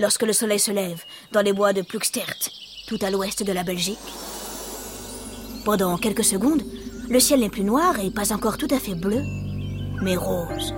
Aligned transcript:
lorsque 0.00 0.22
le 0.22 0.32
soleil 0.32 0.58
se 0.58 0.70
lève 0.70 1.04
dans 1.30 1.42
les 1.42 1.52
bois 1.52 1.72
de 1.72 1.82
Plugstert, 1.82 2.48
tout 2.88 2.98
à 3.02 3.10
l'ouest 3.10 3.42
de 3.44 3.52
la 3.52 3.62
Belgique. 3.62 3.98
Pendant 5.64 5.96
quelques 5.98 6.24
secondes, 6.24 6.62
le 7.08 7.20
ciel 7.20 7.40
n'est 7.40 7.50
plus 7.50 7.64
noir 7.64 8.00
et 8.00 8.10
pas 8.10 8.32
encore 8.32 8.56
tout 8.56 8.68
à 8.70 8.78
fait 8.78 8.94
bleu, 8.94 9.22
mais 10.02 10.16
rose. 10.16 10.74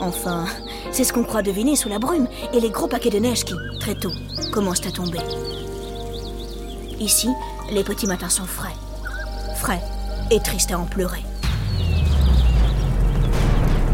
Enfin, 0.00 0.44
c'est 0.92 1.04
ce 1.04 1.12
qu'on 1.12 1.24
croit 1.24 1.42
deviner 1.42 1.76
sous 1.76 1.88
la 1.88 1.98
brume 1.98 2.28
et 2.52 2.60
les 2.60 2.70
gros 2.70 2.88
paquets 2.88 3.10
de 3.10 3.18
neige 3.18 3.44
qui, 3.44 3.54
très 3.80 3.94
tôt, 3.94 4.12
commencent 4.52 4.86
à 4.86 4.92
tomber. 4.92 5.20
Ici, 7.00 7.28
les 7.70 7.84
petits 7.84 8.06
matins 8.06 8.28
sont 8.28 8.44
frais. 8.44 8.74
Frais 9.56 9.82
et 10.30 10.40
tristes 10.40 10.72
à 10.72 10.78
en 10.78 10.84
pleurer. 10.84 11.24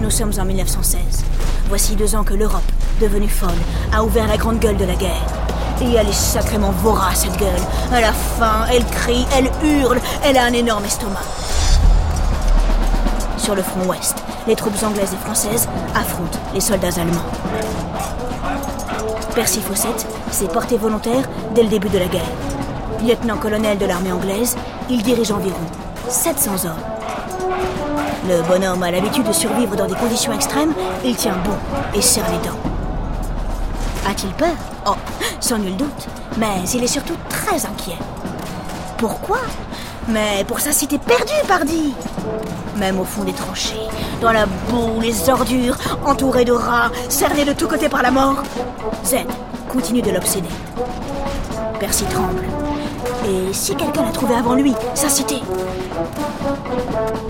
Nous 0.01 0.11
sommes 0.11 0.33
en 0.39 0.45
1916. 0.45 1.25
Voici 1.69 1.97
deux 1.97 2.15
ans 2.15 2.25
que 2.25 2.35
l'Europe, 2.35 2.63
devenue 3.01 3.29
folle, 3.29 3.51
a 3.93 4.03
ouvert 4.03 4.27
la 4.27 4.37
grande 4.37 4.59
gueule 4.59 4.77
de 4.77 4.85
la 4.85 4.95
guerre. 4.95 5.27
Et 5.81 5.95
elle 5.95 6.09
est 6.09 6.13
sacrément 6.13 6.71
vorace, 6.71 7.23
cette 7.23 7.39
gueule. 7.39 7.51
Elle 7.93 8.05
a 8.05 8.13
faim, 8.13 8.67
elle 8.73 8.85
crie, 8.85 9.27
elle 9.37 9.51
hurle, 9.63 10.01
elle 10.25 10.37
a 10.37 10.45
un 10.45 10.53
énorme 10.53 10.85
estomac. 10.85 11.23
Sur 13.37 13.55
le 13.55 13.63
front 13.63 13.85
ouest, 13.87 14.17
les 14.47 14.57
troupes 14.57 14.83
anglaises 14.83 15.13
et 15.13 15.25
françaises 15.25 15.69
affrontent 15.95 16.39
les 16.55 16.61
soldats 16.61 17.01
allemands. 17.01 17.31
Percy 19.35 19.61
Fawcett 19.61 20.07
s'est 20.31 20.49
porté 20.49 20.79
volontaire 20.79 21.29
dès 21.55 21.63
le 21.63 21.69
début 21.69 21.89
de 21.89 21.99
la 21.99 22.07
guerre. 22.07 22.23
Lieutenant-colonel 23.07 23.77
de 23.77 23.87
l'armée 23.87 24.13
anglaise, 24.13 24.57
il 24.89 25.03
dirige 25.03 25.31
environ 25.31 25.61
700 26.09 26.65
hommes. 26.65 26.97
Le 28.29 28.43
bonhomme 28.49 28.83
a 28.83 28.91
l'habitude 28.91 29.25
de 29.25 29.33
survivre 29.33 29.77
dans 29.77 29.87
des 29.87 29.95
conditions 29.95 30.33
extrêmes, 30.33 30.73
il 31.05 31.15
tient 31.15 31.37
bon 31.45 31.55
et 31.95 32.01
serre 32.01 32.25
les 32.31 32.49
dents. 32.49 32.76
A-t-il 34.09 34.33
peur 34.35 34.55
Oh, 34.87 34.95
sans 35.41 35.59
nul 35.59 35.77
doute, 35.77 36.07
mais 36.39 36.63
il 36.75 36.85
est 36.85 36.87
surtout 36.87 37.17
très 37.29 37.67
inquiet. 37.67 37.99
Pourquoi 38.99 39.39
Mais 40.09 40.45
pour 40.47 40.61
sa 40.61 40.71
cité 40.73 40.99
perdue, 40.99 41.33
pardi 41.49 41.93
Même 42.77 43.01
au 43.01 43.05
fond 43.05 43.25
des 43.25 43.33
tranchées, 43.33 43.89
dans 44.21 44.33
la 44.33 44.47
boue, 44.47 45.01
les 45.01 45.29
ordures, 45.29 45.77
entouré 46.05 46.45
de 46.45 46.53
rats, 46.53 46.91
cerné 47.09 47.45
de 47.45 47.53
tous 47.53 47.67
côtés 47.67 47.89
par 47.89 48.03
la 48.03 48.13
mort, 48.13 48.43
Z 49.05 49.17
continue 49.69 50.03
de 50.03 50.13
l'obséder. 50.13 50.49
Percy 51.81 52.05
tremble. 52.05 52.45
Et 53.29 53.53
si 53.53 53.75
quelqu'un 53.75 54.05
l'a 54.05 54.13
trouvé 54.13 54.35
avant 54.37 54.55
lui, 54.55 54.73
sa 54.95 55.09
cité 55.09 55.43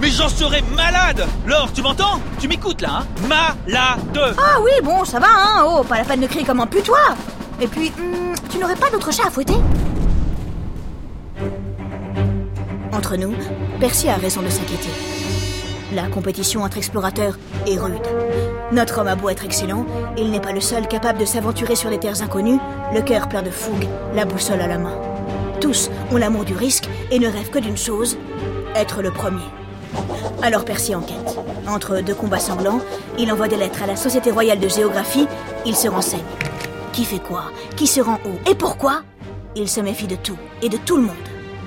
Mais 0.00 0.08
j'en 0.08 0.28
serais 0.28 0.62
malade. 0.74 1.26
Laure, 1.46 1.72
tu 1.72 1.80
m'entends? 1.80 2.20
Tu 2.38 2.48
m'écoutes 2.48 2.82
là, 2.82 3.00
hein? 3.00 3.06
Malade. 3.26 4.34
Ah 4.36 4.60
oui, 4.62 4.72
bon, 4.82 5.04
ça 5.04 5.18
va, 5.18 5.28
hein? 5.28 5.64
Oh, 5.66 5.82
pas 5.84 5.98
la 5.98 6.04
peine 6.04 6.20
de 6.20 6.26
crier 6.26 6.44
comme 6.44 6.60
un 6.60 6.66
putois. 6.66 7.14
Et 7.60 7.66
puis, 7.66 7.90
hmm, 7.90 8.34
tu 8.50 8.58
n'aurais 8.58 8.76
pas 8.76 8.90
d'autre 8.90 9.10
chat 9.10 9.26
à 9.26 9.30
fouetter? 9.30 9.56
Entre 12.92 13.16
nous, 13.16 13.34
Percy 13.80 14.08
a 14.08 14.16
raison 14.16 14.42
de 14.42 14.50
s'inquiéter. 14.50 14.90
La 15.94 16.08
compétition 16.08 16.62
entre 16.62 16.76
explorateurs 16.76 17.38
est 17.66 17.78
rude. 17.78 18.02
Notre 18.72 19.00
homme 19.00 19.08
a 19.08 19.14
beau 19.14 19.30
être 19.30 19.44
excellent, 19.44 19.86
il 20.18 20.30
n'est 20.30 20.40
pas 20.40 20.52
le 20.52 20.60
seul 20.60 20.88
capable 20.88 21.18
de 21.18 21.24
s'aventurer 21.24 21.76
sur 21.76 21.88
des 21.88 21.98
terres 21.98 22.22
inconnues, 22.22 22.58
le 22.92 23.00
cœur 23.00 23.28
plein 23.28 23.42
de 23.42 23.50
fougue, 23.50 23.86
la 24.14 24.24
boussole 24.24 24.60
à 24.60 24.66
la 24.66 24.78
main. 24.78 25.15
Tous 25.60 25.90
ont 26.12 26.16
l'amour 26.16 26.44
du 26.44 26.54
risque 26.54 26.88
et 27.10 27.18
ne 27.18 27.28
rêvent 27.28 27.50
que 27.50 27.58
d'une 27.58 27.76
chose, 27.76 28.18
être 28.74 29.02
le 29.02 29.10
premier. 29.10 29.44
Alors 30.42 30.64
Percy 30.64 30.94
enquête. 30.94 31.38
Entre 31.66 32.00
deux 32.00 32.14
combats 32.14 32.38
sanglants, 32.38 32.80
il 33.18 33.32
envoie 33.32 33.48
des 33.48 33.56
lettres 33.56 33.82
à 33.82 33.86
la 33.86 33.96
Société 33.96 34.30
royale 34.30 34.60
de 34.60 34.68
géographie, 34.68 35.26
il 35.64 35.74
se 35.74 35.88
renseigne. 35.88 36.20
Qui 36.92 37.04
fait 37.04 37.18
quoi? 37.18 37.44
Qui 37.76 37.86
se 37.86 38.00
rend 38.00 38.18
où? 38.24 38.50
Et 38.50 38.54
pourquoi? 38.54 39.02
Il 39.54 39.68
se 39.68 39.80
méfie 39.80 40.06
de 40.06 40.16
tout 40.16 40.38
et 40.62 40.68
de 40.68 40.76
tout 40.76 40.96
le 40.96 41.02
monde. 41.02 41.16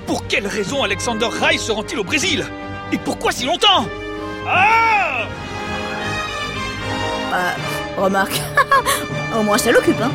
Pour 0.06 0.26
quelle 0.26 0.46
raison 0.46 0.82
Alexander 0.82 1.26
Rai 1.26 1.58
se 1.58 1.72
rend-il 1.72 1.98
au 1.98 2.04
Brésil? 2.04 2.44
Et 2.92 2.98
pourquoi 2.98 3.32
si 3.32 3.44
longtemps? 3.44 3.86
Ah! 4.46 5.26
Euh, 7.32 8.02
remarque, 8.02 8.40
au 9.38 9.42
moins 9.42 9.58
ça 9.58 9.70
l'occupe, 9.70 10.00
hein 10.00 10.10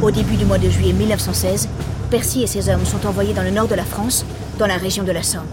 Au 0.00 0.12
début 0.12 0.36
du 0.36 0.44
mois 0.44 0.58
de 0.58 0.70
juillet 0.70 0.92
1916, 0.92 1.68
Percy 2.08 2.42
et 2.42 2.46
ses 2.46 2.68
hommes 2.68 2.86
sont 2.86 3.04
envoyés 3.04 3.34
dans 3.34 3.42
le 3.42 3.50
nord 3.50 3.66
de 3.66 3.74
la 3.74 3.84
France, 3.84 4.24
dans 4.56 4.66
la 4.66 4.76
région 4.76 5.02
de 5.02 5.10
la 5.10 5.24
Somme. 5.24 5.46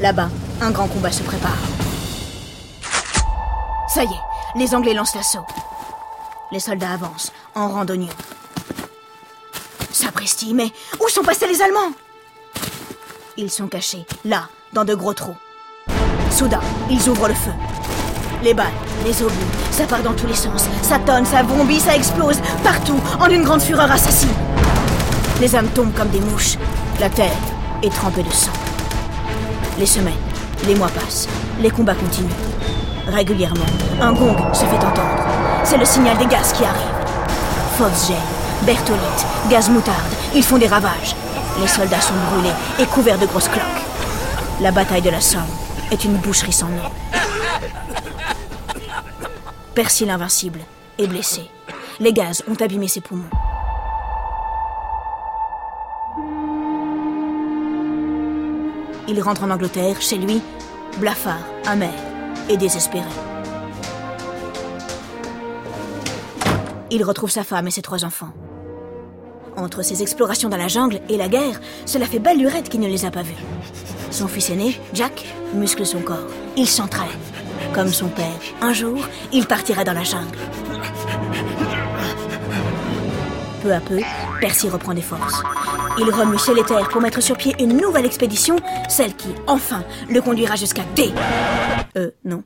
Là-bas, 0.00 0.30
un 0.62 0.70
grand 0.70 0.88
combat 0.88 1.12
se 1.12 1.22
prépare. 1.22 1.58
Ça 3.88 4.02
y 4.02 4.06
est, 4.06 4.58
les 4.58 4.74
Anglais 4.74 4.94
lancent 4.94 5.14
l'assaut. 5.14 5.44
Les 6.50 6.60
soldats 6.60 6.92
avancent, 6.92 7.30
en 7.54 7.68
rang. 7.68 7.84
Sapristi, 9.92 10.54
mais 10.54 10.72
où 11.00 11.08
sont 11.08 11.22
passés 11.22 11.46
les 11.46 11.60
Allemands? 11.60 11.92
Ils 13.36 13.50
sont 13.50 13.68
cachés, 13.68 14.06
là, 14.24 14.48
dans 14.72 14.84
de 14.84 14.94
gros 14.94 15.12
trous. 15.14 15.36
Soudain, 16.30 16.60
ils 16.90 17.08
ouvrent 17.08 17.28
le 17.28 17.34
feu. 17.34 17.52
Les 18.44 18.52
balles, 18.52 18.66
les 19.06 19.22
obus, 19.22 19.32
ça 19.70 19.84
part 19.84 20.02
dans 20.02 20.12
tous 20.12 20.26
les 20.26 20.34
sens. 20.34 20.68
Ça 20.82 20.98
tonne, 20.98 21.24
ça 21.24 21.42
bombit, 21.42 21.80
ça 21.80 21.96
explose, 21.96 22.36
partout, 22.62 23.00
en 23.18 23.30
une 23.30 23.42
grande 23.42 23.62
fureur 23.62 23.90
assassine. 23.90 24.34
Les 25.40 25.56
âmes 25.56 25.68
tombent 25.68 25.94
comme 25.94 26.10
des 26.10 26.20
mouches. 26.20 26.58
La 27.00 27.08
terre 27.08 27.32
est 27.82 27.88
trempée 27.88 28.22
de 28.22 28.30
sang. 28.30 28.52
Les 29.78 29.86
semaines, 29.86 30.12
les 30.66 30.74
mois 30.74 30.88
passent. 30.88 31.26
Les 31.62 31.70
combats 31.70 31.94
continuent. 31.94 32.28
Régulièrement, 33.08 33.64
un 34.02 34.12
gong 34.12 34.36
se 34.52 34.66
fait 34.66 34.76
entendre. 34.76 35.24
C'est 35.64 35.78
le 35.78 35.86
signal 35.86 36.18
des 36.18 36.26
gaz 36.26 36.52
qui 36.52 36.64
arrive. 36.64 36.82
Foxgel, 37.78 38.16
Bertholite, 38.66 39.26
gaz 39.48 39.70
moutarde, 39.70 39.96
ils 40.34 40.44
font 40.44 40.58
des 40.58 40.68
ravages. 40.68 41.16
Les 41.62 41.66
soldats 41.66 42.02
sont 42.02 42.12
brûlés 42.30 42.54
et 42.78 42.84
couverts 42.84 43.18
de 43.18 43.24
grosses 43.24 43.48
cloques. 43.48 43.64
La 44.60 44.70
bataille 44.70 45.00
de 45.00 45.08
la 45.08 45.22
Somme 45.22 45.40
est 45.90 46.04
une 46.04 46.16
boucherie 46.16 46.52
sans 46.52 46.68
nom. 46.68 46.90
Percy 49.74 50.04
l'invincible 50.04 50.60
est 50.98 51.08
blessé. 51.08 51.42
Les 51.98 52.12
gaz 52.12 52.44
ont 52.46 52.54
abîmé 52.62 52.86
ses 52.86 53.00
poumons. 53.00 53.24
Il 59.08 59.20
rentre 59.20 59.42
en 59.42 59.50
Angleterre, 59.50 60.00
chez 60.00 60.16
lui, 60.16 60.40
blafard, 61.00 61.44
amer 61.66 61.92
et 62.48 62.56
désespéré. 62.56 63.02
Il 66.92 67.02
retrouve 67.02 67.30
sa 67.30 67.42
femme 67.42 67.66
et 67.66 67.72
ses 67.72 67.82
trois 67.82 68.04
enfants. 68.04 68.32
Entre 69.56 69.82
ses 69.82 70.02
explorations 70.02 70.48
dans 70.48 70.56
la 70.56 70.68
jungle 70.68 71.00
et 71.08 71.16
la 71.16 71.26
guerre, 71.26 71.60
cela 71.84 72.06
fait 72.06 72.20
belle 72.20 72.38
lurette 72.38 72.68
qu'il 72.68 72.80
ne 72.80 72.86
les 72.86 73.04
a 73.04 73.10
pas 73.10 73.22
vus. 73.22 73.34
Son 74.12 74.28
fils 74.28 74.50
aîné, 74.50 74.80
Jack, 74.92 75.24
muscle 75.52 75.84
son 75.84 76.00
corps. 76.00 76.30
Il 76.56 76.68
s'entraîne. 76.68 77.08
Comme 77.72 77.88
son 77.88 78.08
père, 78.08 78.26
un 78.60 78.72
jour, 78.72 78.98
il 79.32 79.46
partira 79.46 79.84
dans 79.84 79.92
la 79.92 80.04
jungle. 80.04 80.38
Peu 83.62 83.72
à 83.72 83.80
peu, 83.80 84.00
Percy 84.40 84.68
reprend 84.68 84.94
des 84.94 85.02
forces. 85.02 85.42
Il 85.98 86.10
remue 86.10 86.38
ciel 86.38 86.58
et 86.58 86.64
terre 86.64 86.88
pour 86.88 87.00
mettre 87.00 87.20
sur 87.20 87.36
pied 87.36 87.54
une 87.60 87.76
nouvelle 87.76 88.06
expédition, 88.06 88.56
celle 88.88 89.14
qui, 89.14 89.28
enfin, 89.46 89.82
le 90.08 90.20
conduira 90.20 90.56
jusqu'à 90.56 90.82
D. 90.94 91.10
Euh, 91.96 92.10
non. 92.24 92.42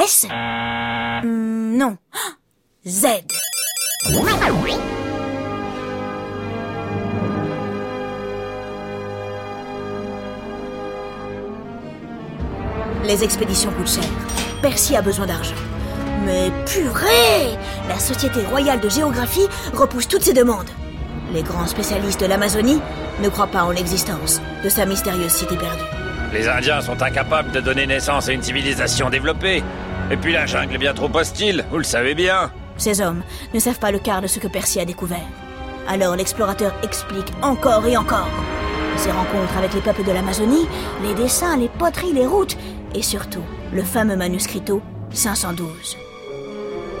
S? 0.00 0.26
Hmm, 1.22 1.76
Non. 1.76 1.96
Z. 2.86 3.06
Les 13.10 13.24
expéditions 13.24 13.72
coûtent 13.72 13.90
cher. 13.90 14.04
Percy 14.62 14.94
a 14.94 15.02
besoin 15.02 15.26
d'argent. 15.26 15.56
Mais 16.24 16.52
purée 16.64 17.58
La 17.88 17.98
Société 17.98 18.38
royale 18.44 18.78
de 18.78 18.88
géographie 18.88 19.48
repousse 19.74 20.06
toutes 20.06 20.22
ses 20.22 20.32
demandes. 20.32 20.70
Les 21.32 21.42
grands 21.42 21.66
spécialistes 21.66 22.20
de 22.20 22.26
l'Amazonie 22.26 22.80
ne 23.20 23.28
croient 23.28 23.48
pas 23.48 23.64
en 23.64 23.72
l'existence 23.72 24.40
de 24.62 24.68
sa 24.68 24.86
mystérieuse 24.86 25.32
cité 25.32 25.56
perdue. 25.56 25.82
Les 26.32 26.46
Indiens 26.46 26.82
sont 26.82 27.02
incapables 27.02 27.50
de 27.50 27.58
donner 27.58 27.84
naissance 27.84 28.28
à 28.28 28.32
une 28.32 28.44
civilisation 28.44 29.10
développée. 29.10 29.64
Et 30.12 30.16
puis 30.16 30.32
la 30.32 30.46
jungle 30.46 30.76
est 30.76 30.78
bien 30.78 30.94
trop 30.94 31.10
hostile, 31.12 31.64
vous 31.68 31.78
le 31.78 31.84
savez 31.84 32.14
bien. 32.14 32.52
Ces 32.76 33.00
hommes 33.00 33.24
ne 33.52 33.58
savent 33.58 33.80
pas 33.80 33.90
le 33.90 33.98
quart 33.98 34.22
de 34.22 34.28
ce 34.28 34.38
que 34.38 34.46
Percy 34.46 34.78
a 34.78 34.84
découvert. 34.84 35.26
Alors 35.88 36.14
l'explorateur 36.14 36.72
explique 36.84 37.32
encore 37.42 37.84
et 37.88 37.96
encore. 37.96 38.28
Ses 38.96 39.10
rencontres 39.10 39.56
avec 39.56 39.74
les 39.74 39.80
peuples 39.80 40.04
de 40.04 40.12
l'Amazonie, 40.12 40.68
les 41.02 41.14
dessins, 41.14 41.56
les 41.56 41.68
poteries, 41.68 42.12
les 42.12 42.26
routes, 42.26 42.56
et 42.94 43.02
surtout 43.02 43.42
le 43.72 43.82
fameux 43.82 44.16
manuscrito 44.16 44.82
512. 45.12 45.96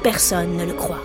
Personne 0.02 0.56
ne 0.56 0.64
le 0.64 0.72
croit. 0.72 1.02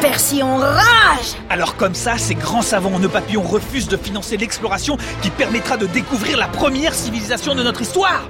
Percy 0.00 0.42
enrage 0.42 1.34
Alors 1.48 1.76
comme 1.76 1.94
ça, 1.94 2.18
ces 2.18 2.34
grands 2.34 2.62
savants 2.62 2.98
nœuds 2.98 3.08
papillons 3.08 3.42
refusent 3.42 3.88
de 3.88 3.96
financer 3.96 4.36
l'exploration 4.36 4.98
qui 5.22 5.30
permettra 5.30 5.76
de 5.76 5.86
découvrir 5.86 6.36
la 6.36 6.46
première 6.46 6.94
civilisation 6.94 7.54
de 7.54 7.62
notre 7.62 7.80
histoire 7.80 8.28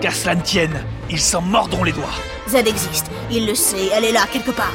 Qu'à 0.00 0.10
cela 0.10 0.34
ne 0.34 0.42
tienne, 0.42 0.84
ils 1.10 1.20
s'en 1.20 1.42
mordront 1.42 1.84
les 1.84 1.92
doigts. 1.92 2.04
Z 2.48 2.56
existe, 2.66 3.10
il 3.30 3.46
le 3.46 3.54
sait, 3.54 3.88
elle 3.94 4.04
est 4.04 4.12
là 4.12 4.22
quelque 4.32 4.50
part. 4.50 4.72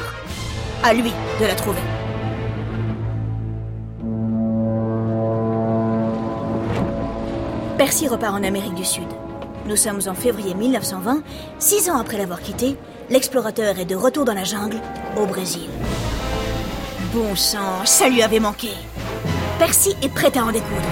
À 0.83 0.93
lui 0.93 1.11
de 1.39 1.45
la 1.45 1.55
trouver. 1.55 1.81
Percy 7.77 8.07
repart 8.07 8.33
en 8.33 8.43
Amérique 8.43 8.73
du 8.73 8.85
Sud. 8.85 9.07
Nous 9.65 9.75
sommes 9.75 9.99
en 10.07 10.13
février 10.13 10.53
1920, 10.53 11.21
six 11.59 11.89
ans 11.89 11.97
après 11.97 12.17
l'avoir 12.17 12.41
quitté, 12.41 12.77
l'explorateur 13.09 13.77
est 13.77 13.85
de 13.85 13.95
retour 13.95 14.23
dans 14.23 14.33
la 14.33 14.45
jungle, 14.45 14.77
au 15.17 15.25
Brésil. 15.25 15.67
Bon 17.13 17.35
sang, 17.35 17.83
ça 17.83 18.07
lui 18.07 18.21
avait 18.21 18.39
manqué. 18.39 18.69
Percy 19.59 19.93
est 20.01 20.09
prêt 20.09 20.31
à 20.37 20.45
en 20.45 20.53
découdre. 20.53 20.87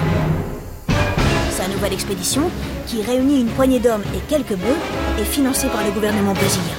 Sa 1.52 1.68
nouvelle 1.68 1.94
expédition, 1.94 2.50
qui 2.86 3.00
réunit 3.00 3.40
une 3.40 3.48
poignée 3.48 3.80
d'hommes 3.80 4.04
et 4.14 4.20
quelques 4.28 4.56
bœufs, 4.56 5.18
est 5.18 5.24
financée 5.24 5.68
par 5.68 5.84
le 5.84 5.90
gouvernement 5.90 6.34
brésilien. 6.34 6.76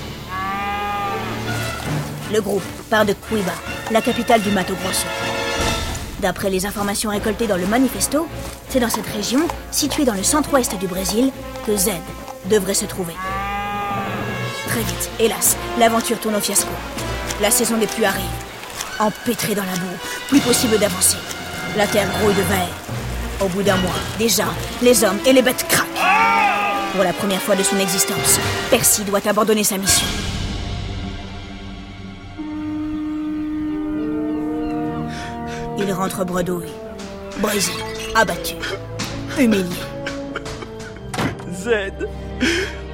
Le 2.31 2.42
groupe 2.42 2.62
part 2.92 3.08
de 3.08 3.13
Cuiba, 3.13 3.54
la 3.92 4.01
capitale 4.01 4.42
du 4.42 4.51
Mato 4.51 4.75
Grosso. 4.84 5.08
D'après 6.25 6.50
les 6.50 6.66
informations 6.66 7.12
récoltées 7.12 7.45
dans 7.45 7.56
le 7.56 7.68
manifesto, 7.68 8.27
c'est 8.69 8.80
dans 8.80 8.89
cette 8.89 9.06
région, 9.06 9.42
située 9.69 10.06
dans 10.06 10.16
le 10.16 10.24
centre-ouest 10.24 10.75
du 10.80 10.88
Brésil, 10.88 11.31
que 11.68 11.77
Z 11.77 11.92
devrait 12.50 12.74
se 12.74 12.86
trouver. 12.86 13.13
Très 14.68 14.80
vite, 14.80 15.10
hélas, 15.19 15.56
l'aventure 15.77 16.19
tourne 16.19 16.33
au 16.33 16.39
fiasco. 16.39 16.72
La 17.42 17.51
saison 17.51 17.77
des 17.77 17.86
pluies 17.86 18.06
arrive. 18.06 18.25
Empêtré 19.00 19.54
dans 19.54 19.66
la 19.66 19.74
boue, 19.74 19.98
plus 20.27 20.39
possible 20.39 20.80
d'avancer. 20.80 21.18
La 21.77 21.86
terre 21.86 22.10
grouille 22.19 22.33
de 22.33 22.42
verre. 22.42 22.74
Au 23.39 23.48
bout 23.48 23.62
d'un 23.62 23.77
mois, 23.77 23.94
déjà, 24.18 24.45
les 24.81 25.04
hommes 25.04 25.19
et 25.27 25.31
les 25.31 25.44
bêtes 25.44 25.68
craquent. 25.69 25.86
Pour 26.95 27.04
la 27.04 27.13
première 27.13 27.44
fois 27.44 27.56
de 27.56 27.62
son 27.62 27.77
existence, 27.77 28.39
Percy 28.72 29.04
doit 29.04 29.27
abandonner 29.27 29.63
sa 29.63 29.77
mission. 29.77 30.07
Il 35.88 35.94
rentre 35.94 36.26
bredouille, 36.26 36.74
brisé, 37.38 37.72
abattu, 38.16 38.56
humilié. 39.38 39.70
Z 41.54 41.92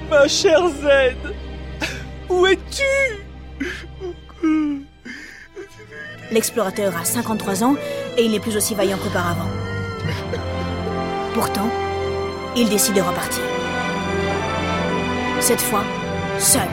Ma 0.09 0.27
chère 0.27 0.67
Z 0.67 1.15
Où 2.27 2.45
es-tu? 2.47 2.83
L'explorateur 6.31 6.93
a 6.97 7.05
53 7.05 7.63
ans 7.63 7.75
et 8.17 8.25
il 8.25 8.31
n'est 8.31 8.41
plus 8.41 8.57
aussi 8.57 8.75
vaillant 8.75 8.97
qu'auparavant. 8.97 9.47
Pourtant, 11.33 11.69
il 12.57 12.67
décide 12.67 12.95
de 12.95 13.01
repartir. 13.01 13.43
Cette 15.39 15.61
fois, 15.61 15.85
seul. 16.39 16.67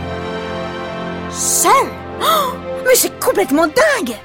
Seul? 1.31 1.87
Oh 2.20 2.55
Mais 2.85 2.97
c'est 2.97 3.20
complètement 3.20 3.69
dingue 3.69 4.17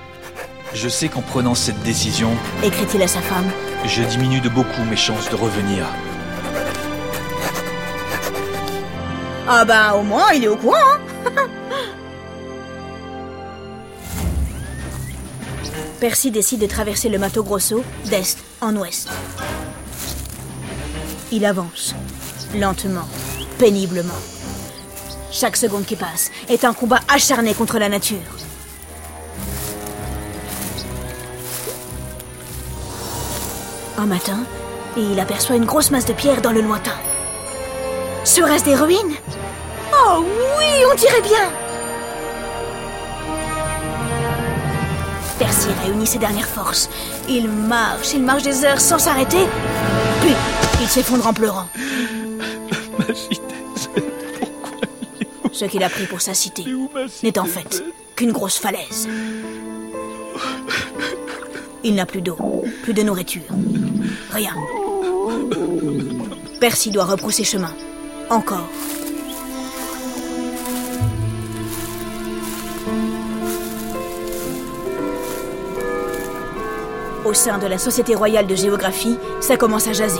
Je 0.73 0.89
sais 0.89 1.07
qu'en 1.07 1.21
prenant 1.21 1.55
cette 1.55 1.81
décision, 1.83 2.31
écrit-il 2.63 3.01
à 3.03 3.07
sa 3.07 3.21
femme. 3.21 3.49
je 3.85 4.01
diminue 4.03 4.41
de 4.41 4.49
beaucoup 4.49 4.83
mes 4.89 4.95
chances 4.95 5.29
de 5.29 5.35
revenir. 5.35 5.85
Ah 9.47 9.65
bah 9.65 9.95
au 9.95 10.03
moins 10.03 10.31
il 10.33 10.45
est 10.45 10.47
au 10.47 10.55
courant. 10.55 10.75
hein. 10.77 11.31
Percy 15.99 16.31
décide 16.31 16.59
de 16.61 16.65
traverser 16.67 17.09
le 17.09 17.17
Mato 17.17 17.43
Grosso 17.43 17.83
d'est 18.05 18.37
en 18.61 18.75
ouest. 18.75 19.09
Il 21.31 21.45
avance, 21.45 21.95
lentement, 22.55 23.07
péniblement. 23.57 24.13
Chaque 25.31 25.55
seconde 25.57 25.85
qui 25.85 25.95
passe 25.95 26.29
est 26.49 26.65
un 26.65 26.73
combat 26.73 26.99
acharné 27.07 27.53
contre 27.53 27.79
la 27.79 27.89
nature. 27.89 28.17
Un 34.03 34.05
matin, 34.05 34.39
il 34.97 35.17
aperçoit 35.17 35.55
une 35.55 35.63
grosse 35.63 35.89
masse 35.89 36.05
de 36.05 36.11
pierres 36.11 36.41
dans 36.41 36.51
le 36.51 36.59
lointain. 36.59 36.91
Serait-ce 38.25 38.65
des 38.65 38.75
ruines? 38.75 39.13
Oh 39.93 40.25
oui, 40.59 40.65
on 40.91 40.95
dirait 40.95 41.21
bien 41.21 41.49
Percy 45.39 45.69
réunit 45.85 46.05
ses 46.05 46.17
dernières 46.17 46.49
forces. 46.49 46.89
Il 47.29 47.47
marche, 47.47 48.13
il 48.13 48.23
marche 48.23 48.43
des 48.43 48.65
heures 48.65 48.81
sans 48.81 48.99
s'arrêter. 48.99 49.45
Puis, 50.19 50.35
il 50.81 50.87
s'effondre 50.89 51.25
en 51.25 51.33
pleurant. 51.33 51.69
Ma 52.99 53.05
cité, 53.15 53.55
Z, 53.77 53.87
pourquoi 54.61 55.49
Ce 55.53 55.63
qu'il 55.63 55.81
a 55.81 55.89
pris 55.89 56.07
pour 56.07 56.19
sa 56.19 56.33
cité 56.33 56.65
n'est 57.23 57.39
en 57.39 57.45
fait 57.45 57.81
qu'une 58.17 58.33
grosse 58.33 58.57
falaise. 58.57 59.07
Il 61.85 61.95
n'a 61.95 62.05
plus 62.05 62.21
d'eau, 62.21 62.37
plus 62.83 62.93
de 62.93 63.03
nourriture, 63.03 63.41
rien. 64.33 64.53
Percy 66.59 66.91
doit 66.91 67.05
repousser 67.05 67.43
chemin. 67.43 67.73
Encore. 68.29 68.67
Au 77.25 77.33
sein 77.33 77.57
de 77.57 77.67
la 77.67 77.77
Société 77.77 78.15
royale 78.15 78.47
de 78.47 78.55
géographie, 78.55 79.17
ça 79.39 79.55
commence 79.55 79.87
à 79.87 79.93
jaser. 79.93 80.19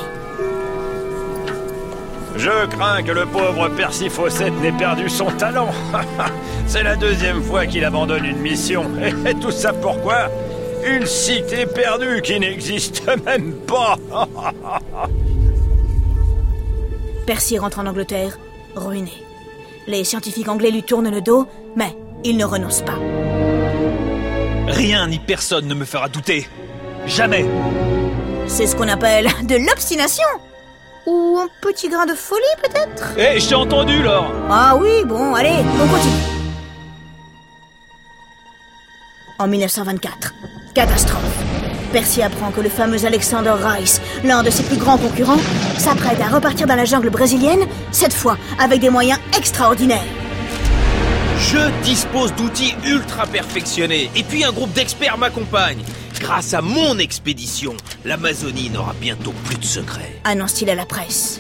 Je 2.35 2.65
crains 2.67 3.03
que 3.03 3.11
le 3.11 3.25
pauvre 3.25 3.69
Percy 3.69 4.09
Fawcett 4.09 4.53
n'ait 4.61 4.71
perdu 4.71 5.09
son 5.09 5.27
talent. 5.31 5.69
C'est 6.67 6.83
la 6.83 6.95
deuxième 6.95 7.41
fois 7.43 7.65
qu'il 7.65 7.85
abandonne 7.85 8.25
une 8.25 8.39
mission. 8.39 8.85
Et 9.25 9.33
tout 9.35 9.51
ça 9.51 9.71
pourquoi? 9.73 10.29
Une 10.85 11.05
cité 11.05 11.65
perdue 11.65 12.21
qui 12.21 12.39
n'existe 12.39 13.05
même 13.25 13.53
pas. 13.53 13.95
Percy 17.25 17.57
rentre 17.57 17.79
en 17.79 17.85
Angleterre, 17.85 18.37
ruiné. 18.75 19.11
Les 19.87 20.03
scientifiques 20.03 20.47
anglais 20.49 20.71
lui 20.71 20.83
tournent 20.83 21.09
le 21.09 21.21
dos, 21.21 21.47
mais 21.75 21.95
il 22.23 22.37
ne 22.37 22.45
renonce 22.45 22.81
pas. 22.81 22.97
Rien 24.67 25.07
ni 25.07 25.19
personne 25.19 25.67
ne 25.67 25.73
me 25.73 25.85
fera 25.85 26.09
douter. 26.09 26.47
Jamais 27.05 27.45
C'est 28.47 28.67
ce 28.67 28.75
qu'on 28.75 28.87
appelle 28.87 29.27
de 29.43 29.55
l'obstination 29.55 30.23
Ou 31.05 31.37
un 31.41 31.47
petit 31.61 31.89
grain 31.89 32.05
de 32.05 32.13
folie 32.13 32.41
peut-être? 32.61 33.13
Eh, 33.17 33.39
je 33.39 33.49
t'ai 33.49 33.55
entendu, 33.55 34.01
Laure 34.01 34.31
Ah 34.49 34.75
oui, 34.79 35.03
bon, 35.05 35.35
allez, 35.35 35.57
on 35.81 35.87
continue. 35.87 36.13
En 39.39 39.47
1924, 39.47 40.33
catastrophe. 40.73 41.43
Percy 41.93 42.23
apprend 42.23 42.49
que 42.51 42.59
le 42.59 42.69
fameux 42.69 43.05
Alexander 43.05 43.53
Rice, 43.53 44.01
l'un 44.23 44.41
de 44.41 44.49
ses 44.49 44.63
plus 44.63 44.77
grands 44.77 44.97
concurrents, 44.97 45.37
s'apprête 45.77 46.19
à 46.19 46.27
repartir 46.27 46.65
dans 46.65 46.75
la 46.75 46.85
jungle 46.85 47.11
brésilienne, 47.11 47.67
cette 47.91 48.13
fois 48.13 48.35
avec 48.59 48.81
des 48.81 48.89
moyens 48.89 49.19
extraordinaires. 49.37 50.01
Je 51.37 51.83
dispose 51.83 52.33
d'outils 52.33 52.73
ultra 52.83 53.27
perfectionnés 53.27 54.09
et 54.15 54.23
puis 54.23 54.43
un 54.43 54.51
groupe 54.51 54.73
d'experts 54.73 55.19
m'accompagne. 55.19 55.83
Grâce 56.19 56.55
à 56.55 56.61
mon 56.61 56.97
expédition, 56.97 57.75
l'Amazonie 58.05 58.71
n'aura 58.71 58.93
bientôt 58.99 59.33
plus 59.45 59.57
de 59.57 59.65
secrets. 59.65 60.19
annonce-t-il 60.23 60.71
à 60.71 60.75
la 60.75 60.85
presse. 60.87 61.39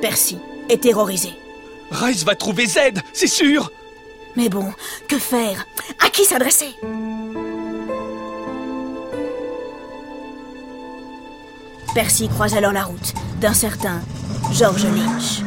Percy 0.00 0.38
est 0.70 0.80
terrorisé. 0.82 1.30
Rice 1.90 2.24
va 2.24 2.34
trouver 2.36 2.66
Z, 2.66 2.78
c'est 3.12 3.26
sûr 3.26 3.70
Mais 4.36 4.48
bon, 4.48 4.72
que 5.08 5.18
faire? 5.18 5.66
À 6.04 6.08
qui 6.10 6.24
s'adresser? 6.24 6.74
Percy 11.94 12.28
croise 12.28 12.54
alors 12.54 12.72
la 12.72 12.84
route 12.84 13.14
d'un 13.40 13.54
certain 13.54 14.00
George 14.52 14.84
Lynch. 14.84 15.42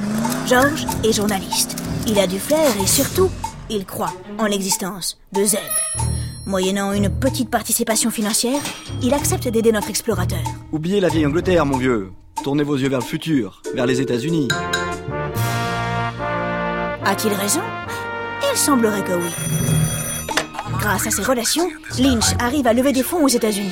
George 0.48 0.86
est 1.04 1.14
journaliste. 1.14 1.78
Il 2.08 2.20
a 2.20 2.28
du 2.28 2.40
flair 2.40 2.70
et 2.82 2.88
surtout, 2.88 3.30
il 3.70 3.86
croit 3.86 4.14
en 4.38 4.46
l'existence 4.46 5.20
de 5.32 5.44
Z. 5.44 5.58
Moyennant 6.46 6.94
une 6.94 7.10
petite 7.10 7.50
participation 7.50 8.10
financière, 8.10 8.60
il 9.02 9.14
accepte 9.14 9.48
d'aider 9.48 9.72
notre 9.72 9.90
explorateur. 9.90 10.44
Oubliez 10.72 11.00
la 11.00 11.10
vieille 11.10 11.28
Angleterre, 11.28 11.66
mon 11.66 11.78
vieux. 11.78 12.12
Tournez 12.44 12.64
vos 12.64 12.76
yeux 12.76 12.90
vers 12.90 13.00
le 13.00 13.06
futur, 13.06 13.62
vers 13.76 13.86
les 13.86 14.02
États-Unis. 14.02 14.48
A-t-il 17.06 17.34
raison? 17.34 17.62
Il 18.52 18.58
semblerait 18.58 19.04
que 19.04 19.14
oui. 19.14 19.30
Grâce 20.80 21.06
à 21.06 21.12
ses 21.12 21.24
relations, 21.24 21.70
Lynch 22.00 22.34
arrive 22.40 22.66
à 22.66 22.74
lever 22.74 22.92
des 22.92 23.04
fonds 23.04 23.24
aux 23.24 23.30
États-Unis. 23.30 23.72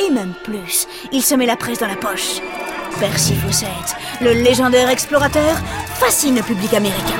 Et 0.00 0.10
même 0.10 0.32
plus, 0.44 0.88
il 1.12 1.22
se 1.22 1.34
met 1.34 1.44
la 1.44 1.56
presse 1.56 1.78
dans 1.78 1.86
la 1.86 1.96
poche. 1.96 2.40
Percy 2.98 3.34
Fawcett, 3.34 3.96
le 4.22 4.32
légendaire 4.32 4.88
explorateur, 4.88 5.56
fascine 5.94 6.36
le 6.36 6.42
public 6.42 6.72
américain. 6.72 7.18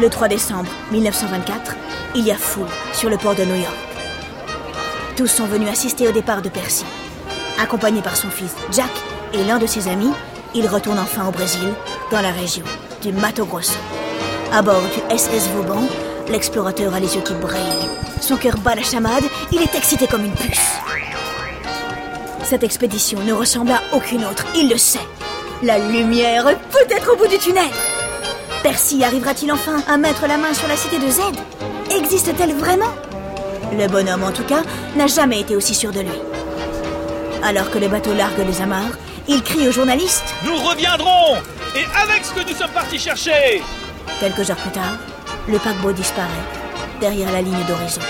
Le 0.00 0.08
3 0.08 0.28
décembre 0.28 0.70
1924, 0.92 1.76
il 2.14 2.24
y 2.24 2.30
a 2.30 2.36
foule 2.36 2.68
sur 2.92 3.10
le 3.10 3.16
port 3.16 3.34
de 3.34 3.44
New 3.44 3.56
York. 3.56 3.74
Tous 5.16 5.26
sont 5.26 5.46
venus 5.46 5.68
assister 5.68 6.06
au 6.06 6.12
départ 6.12 6.42
de 6.42 6.48
Percy. 6.48 6.84
Accompagné 7.60 8.02
par 8.02 8.16
son 8.16 8.30
fils 8.30 8.54
Jack 8.70 8.92
et 9.32 9.42
l'un 9.42 9.58
de 9.58 9.66
ses 9.66 9.88
amis, 9.88 10.12
il 10.54 10.66
retourne 10.66 10.98
enfin 10.98 11.26
au 11.28 11.30
Brésil, 11.30 11.72
dans 12.10 12.20
la 12.20 12.30
région 12.30 12.64
du 13.02 13.12
Mato 13.12 13.44
Grosso. 13.44 13.78
À 14.52 14.62
bord 14.62 14.80
du 14.80 15.16
SS 15.16 15.48
Vauban, 15.54 15.82
l'explorateur 16.30 16.94
a 16.94 17.00
les 17.00 17.14
yeux 17.14 17.22
qui 17.22 17.34
brillent. 17.34 17.88
Son 18.20 18.36
cœur 18.36 18.56
bat 18.58 18.74
la 18.74 18.82
chamade, 18.82 19.24
il 19.52 19.62
est 19.62 19.74
excité 19.74 20.06
comme 20.06 20.24
une 20.24 20.32
puce. 20.32 20.58
Cette 22.44 22.64
expédition 22.64 23.20
ne 23.20 23.32
ressemble 23.32 23.72
à 23.72 23.82
aucune 23.92 24.24
autre, 24.24 24.44
il 24.56 24.70
le 24.70 24.78
sait. 24.78 25.06
La 25.62 25.78
lumière 25.78 26.44
peut 26.44 26.86
être 26.90 27.12
au 27.12 27.16
bout 27.16 27.26
du 27.26 27.38
tunnel. 27.38 27.70
Percy 28.62 29.04
arrivera-t-il 29.04 29.52
enfin 29.52 29.82
à 29.88 29.96
mettre 29.96 30.26
la 30.26 30.36
main 30.36 30.54
sur 30.54 30.66
la 30.66 30.76
cité 30.76 30.98
de 30.98 31.08
Z? 31.08 31.20
Existe-t-elle 31.94 32.54
vraiment? 32.54 32.92
Le 33.78 33.86
bonhomme, 33.86 34.24
en 34.24 34.32
tout 34.32 34.44
cas, 34.44 34.62
n'a 34.96 35.06
jamais 35.06 35.40
été 35.40 35.54
aussi 35.56 35.74
sûr 35.74 35.92
de 35.92 36.00
lui. 36.00 36.18
Alors 37.42 37.70
que 37.70 37.78
le 37.78 37.88
bateau 37.88 38.14
largue 38.14 38.46
les 38.46 38.62
amarres, 38.62 38.96
il 39.28 39.42
crie 39.42 39.68
aux 39.68 39.72
journalistes 39.72 40.34
Nous 40.44 40.56
reviendrons 40.56 41.36
Et 41.76 41.84
avec 42.02 42.24
ce 42.24 42.32
que 42.32 42.48
nous 42.48 42.56
sommes 42.56 42.70
partis 42.70 42.98
chercher 42.98 43.62
Quelques 44.20 44.50
heures 44.50 44.56
plus 44.56 44.70
tard, 44.70 44.98
le 45.46 45.58
paquebot 45.58 45.92
disparaît 45.92 46.28
derrière 47.00 47.30
la 47.30 47.40
ligne 47.40 47.64
d'horizon. 47.68 48.00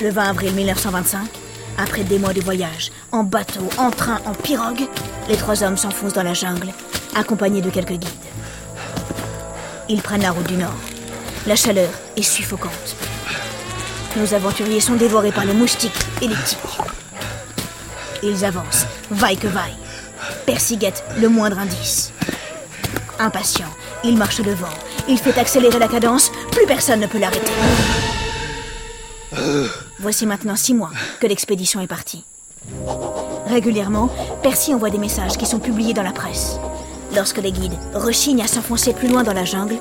Le 0.00 0.10
20 0.10 0.22
avril 0.22 0.52
1925, 0.52 1.20
après 1.76 2.04
des 2.04 2.20
mois 2.20 2.32
de 2.32 2.40
voyage, 2.40 2.92
en 3.10 3.24
bateau, 3.24 3.68
en 3.78 3.90
train, 3.90 4.20
en 4.26 4.34
pirogue, 4.34 4.86
les 5.28 5.36
trois 5.36 5.64
hommes 5.64 5.76
s'enfoncent 5.76 6.12
dans 6.12 6.22
la 6.22 6.34
jungle, 6.34 6.68
accompagnés 7.16 7.62
de 7.62 7.70
quelques 7.70 7.94
guides. 7.94 8.08
Ils 9.88 10.02
prennent 10.02 10.22
la 10.22 10.30
route 10.30 10.46
du 10.46 10.56
nord. 10.56 10.76
La 11.48 11.56
chaleur 11.56 11.90
est 12.18 12.22
suffocante. 12.22 12.96
Nos 14.16 14.34
aventuriers 14.34 14.80
sont 14.80 14.96
dévorés 14.96 15.32
par 15.32 15.44
les 15.44 15.52
moustiques 15.52 15.92
et 16.20 16.28
les 16.28 16.34
tiques. 16.44 16.58
Ils 18.22 18.44
avancent, 18.44 18.86
vaille 19.10 19.36
que 19.36 19.46
vaille. 19.46 19.76
Percy 20.44 20.76
guette 20.76 21.04
le 21.20 21.28
moindre 21.28 21.58
indice. 21.58 22.12
Impatient, 23.20 23.68
il 24.04 24.16
marche 24.16 24.40
devant. 24.40 24.66
Il 25.08 25.18
fait 25.18 25.38
accélérer 25.38 25.78
la 25.78 25.88
cadence. 25.88 26.30
Plus 26.50 26.66
personne 26.66 27.00
ne 27.00 27.06
peut 27.06 27.18
l'arrêter. 27.18 27.52
Voici 30.00 30.26
maintenant 30.26 30.56
six 30.56 30.74
mois 30.74 30.90
que 31.20 31.26
l'expédition 31.26 31.80
est 31.80 31.86
partie. 31.86 32.24
Régulièrement, 33.46 34.10
Percy 34.42 34.74
envoie 34.74 34.90
des 34.90 34.98
messages 34.98 35.36
qui 35.36 35.46
sont 35.46 35.60
publiés 35.60 35.94
dans 35.94 36.02
la 36.02 36.12
presse. 36.12 36.58
Lorsque 37.14 37.38
les 37.38 37.52
guides 37.52 37.78
rechignent 37.94 38.42
à 38.42 38.48
s'enfoncer 38.48 38.92
plus 38.92 39.08
loin 39.08 39.22
dans 39.22 39.32
la 39.32 39.44
jungle, 39.44 39.76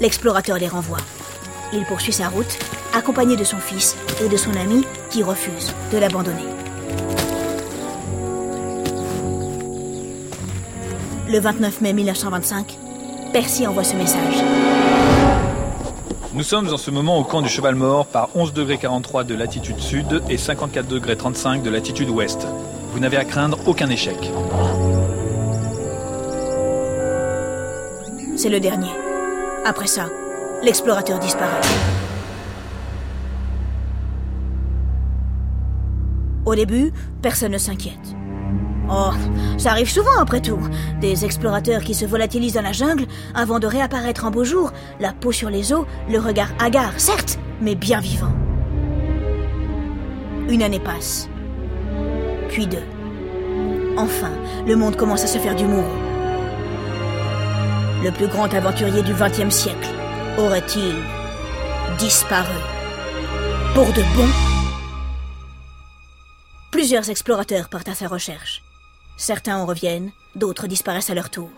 l'explorateur 0.00 0.58
les 0.58 0.68
renvoie. 0.68 0.98
Il 1.72 1.84
poursuit 1.84 2.12
sa 2.12 2.28
route, 2.28 2.58
accompagné 2.92 3.36
de 3.36 3.44
son 3.44 3.58
fils 3.58 3.96
et 4.24 4.28
de 4.28 4.36
son 4.36 4.54
ami 4.54 4.84
qui 5.08 5.22
refusent 5.22 5.72
de 5.92 5.98
l'abandonner. 5.98 6.46
Le 11.28 11.38
29 11.38 11.80
mai 11.80 11.92
1925, 11.92 12.76
Percy 13.32 13.66
envoie 13.66 13.84
ce 13.84 13.94
message. 13.94 14.42
Nous 16.32 16.42
sommes 16.42 16.72
en 16.72 16.76
ce 16.76 16.90
moment 16.90 17.18
au 17.18 17.24
camp 17.24 17.40
du 17.40 17.48
Cheval 17.48 17.76
Mort 17.76 18.06
par 18.06 18.30
11 18.34 18.52
degrés 18.52 18.78
43 18.78 19.22
de 19.22 19.34
latitude 19.34 19.78
sud 19.78 20.22
et 20.28 20.38
54 20.38 20.88
degrés 20.88 21.16
35 21.16 21.62
de 21.62 21.70
latitude 21.70 22.10
ouest. 22.10 22.48
Vous 22.92 22.98
n'avez 22.98 23.16
à 23.16 23.24
craindre 23.24 23.58
aucun 23.66 23.88
échec. 23.90 24.16
C'est 28.34 28.48
le 28.48 28.58
dernier. 28.58 28.90
Après 29.64 29.86
ça, 29.86 30.06
l'explorateur 30.62 31.18
disparaît. 31.18 31.60
Au 36.44 36.54
début, 36.54 36.92
personne 37.22 37.52
ne 37.52 37.58
s'inquiète. 37.58 37.94
Oh, 38.90 39.12
ça 39.56 39.70
arrive 39.70 39.88
souvent 39.88 40.18
après 40.20 40.40
tout. 40.40 40.58
Des 41.00 41.24
explorateurs 41.24 41.82
qui 41.82 41.94
se 41.94 42.04
volatilisent 42.04 42.54
dans 42.54 42.62
la 42.62 42.72
jungle 42.72 43.06
avant 43.34 43.60
de 43.60 43.66
réapparaître 43.66 44.24
en 44.24 44.30
beau 44.30 44.42
jour, 44.42 44.72
la 44.98 45.12
peau 45.12 45.30
sur 45.30 45.48
les 45.48 45.72
os, 45.72 45.86
le 46.10 46.18
regard 46.18 46.50
hagard, 46.58 46.98
certes, 46.98 47.38
mais 47.60 47.76
bien 47.76 48.00
vivant. 48.00 48.32
Une 50.48 50.62
année 50.62 50.80
passe. 50.80 51.28
Puis 52.48 52.66
deux. 52.66 52.82
Enfin, 53.96 54.32
le 54.66 54.74
monde 54.74 54.96
commence 54.96 55.22
à 55.22 55.28
se 55.28 55.38
faire 55.38 55.54
du 55.54 55.66
mourant. 55.66 55.86
Le 58.02 58.10
plus 58.10 58.26
grand 58.26 58.52
aventurier 58.52 59.02
du 59.02 59.12
XXe 59.12 59.54
siècle 59.54 59.99
aurait-il 60.38 60.94
disparu 61.98 62.56
Pour 63.74 63.86
de 63.86 64.02
bon? 64.16 64.28
Plusieurs 66.70 67.10
explorateurs 67.10 67.68
partent 67.68 67.88
à 67.88 67.94
sa 67.94 68.06
recherche. 68.08 68.62
Certains 69.16 69.58
en 69.58 69.66
reviennent, 69.66 70.12
d'autres 70.34 70.66
disparaissent 70.66 71.10
à 71.10 71.14
leur 71.14 71.30
tour. 71.30 71.50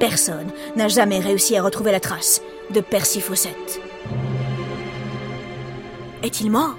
Personne 0.00 0.50
n'a 0.76 0.88
jamais 0.88 1.20
réussi 1.20 1.56
à 1.56 1.62
retrouver 1.62 1.92
la 1.92 2.00
trace 2.00 2.42
de 2.70 2.80
Percy 2.80 3.20
Fawcett. 3.20 3.80
Est-il 6.22 6.50
mort? 6.50 6.76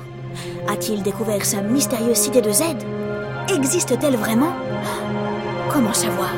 A-t-il 0.68 1.02
découvert 1.02 1.46
sa 1.46 1.62
mystérieuse 1.62 2.18
cité 2.18 2.42
de 2.42 2.52
Z? 2.52 2.64
Existe-t-elle 3.50 4.18
vraiment? 4.18 4.54
Comment 5.72 5.94
savoir? 5.94 6.32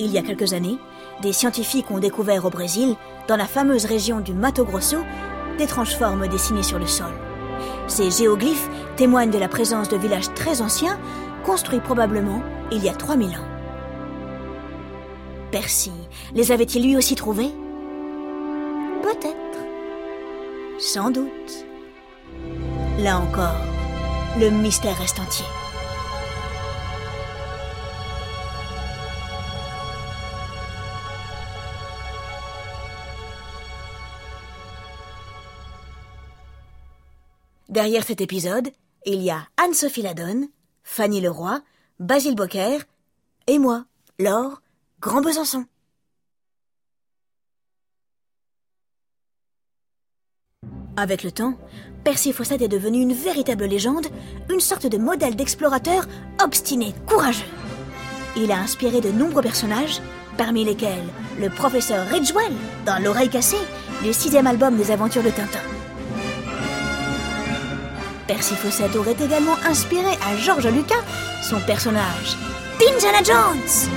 Il 0.00 0.12
y 0.12 0.18
a 0.18 0.22
quelques 0.22 0.52
années, 0.52 0.78
des 1.22 1.32
scientifiques 1.32 1.90
ont 1.90 1.98
découvert 1.98 2.44
au 2.44 2.50
Brésil, 2.50 2.94
dans 3.26 3.36
la 3.36 3.46
fameuse 3.46 3.84
région 3.84 4.20
du 4.20 4.32
Mato 4.32 4.64
Grosso, 4.64 4.98
d'étranges 5.58 5.96
formes 5.96 6.28
dessinées 6.28 6.62
sur 6.62 6.78
le 6.78 6.86
sol. 6.86 7.12
Ces 7.88 8.10
géoglyphes 8.10 8.68
témoignent 8.96 9.30
de 9.30 9.38
la 9.38 9.48
présence 9.48 9.88
de 9.88 9.96
villages 9.96 10.32
très 10.34 10.62
anciens, 10.62 10.98
construits 11.44 11.80
probablement 11.80 12.42
il 12.70 12.84
y 12.84 12.88
a 12.88 12.92
3000 12.92 13.30
ans. 13.30 13.48
Percy 15.50 15.92
les 16.34 16.52
avait-il 16.52 16.84
lui 16.84 16.96
aussi 16.96 17.14
trouvés? 17.14 17.50
Peut-être. 19.02 19.36
Sans 20.78 21.10
doute. 21.10 21.66
Là 23.00 23.18
encore, 23.18 23.56
le 24.38 24.50
mystère 24.50 24.96
reste 24.98 25.18
entier. 25.18 25.46
Derrière 37.78 38.02
cet 38.02 38.20
épisode, 38.20 38.70
il 39.06 39.22
y 39.22 39.30
a 39.30 39.46
Anne-Sophie 39.56 40.02
Ladonne, 40.02 40.48
Fanny 40.82 41.20
Leroy, 41.20 41.60
Basile 42.00 42.34
Bocquer 42.34 42.78
et 43.46 43.60
moi, 43.60 43.84
Laure, 44.18 44.62
Grand 44.98 45.20
Besançon. 45.20 45.64
Avec 50.96 51.22
le 51.22 51.30
temps, 51.30 51.56
Percy 52.02 52.32
Fawcett 52.32 52.62
est 52.62 52.66
devenu 52.66 53.00
une 53.00 53.12
véritable 53.12 53.66
légende, 53.66 54.08
une 54.50 54.58
sorte 54.58 54.88
de 54.88 54.98
modèle 54.98 55.36
d'explorateur 55.36 56.08
obstiné, 56.42 56.94
courageux. 57.06 57.46
Il 58.36 58.50
a 58.50 58.58
inspiré 58.58 59.00
de 59.00 59.12
nombreux 59.12 59.42
personnages, 59.42 60.00
parmi 60.36 60.64
lesquels 60.64 61.06
le 61.38 61.48
professeur 61.48 62.08
Ridgewell 62.08 62.54
dans 62.84 63.00
L'oreille 63.00 63.30
cassée, 63.30 63.64
le 64.04 64.12
sixième 64.12 64.48
album 64.48 64.76
des 64.76 64.90
aventures 64.90 65.22
de 65.22 65.30
Tintin. 65.30 65.77
Percy 68.28 68.54
Fawcett 68.54 68.94
aurait 68.94 69.16
également 69.24 69.56
inspiré 69.66 70.10
à 70.22 70.36
George 70.36 70.66
Lucas 70.66 71.02
son 71.42 71.58
personnage, 71.60 72.36
Indiana 72.74 73.22
Jones. 73.24 73.90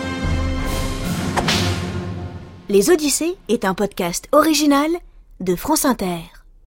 Les 2.69 2.89
Odyssées 2.89 3.35
est 3.49 3.65
un 3.65 3.73
podcast 3.73 4.29
original 4.31 4.89
de 5.41 5.55
France 5.57 5.83
Inter. 5.83 6.30